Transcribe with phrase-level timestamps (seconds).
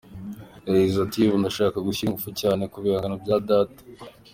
[0.65, 3.81] Yagize ati “Ubu ndashaka gushyira ingufu cyane ku bihangano bya data.